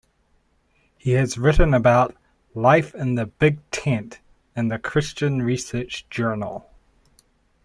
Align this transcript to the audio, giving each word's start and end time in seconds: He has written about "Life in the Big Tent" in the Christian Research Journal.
He 0.97 1.11
has 1.11 1.37
written 1.37 1.75
about 1.75 2.17
"Life 2.55 2.95
in 2.95 3.13
the 3.13 3.27
Big 3.27 3.59
Tent" 3.69 4.19
in 4.55 4.69
the 4.69 4.79
Christian 4.79 5.43
Research 5.43 6.09
Journal. 6.09 6.67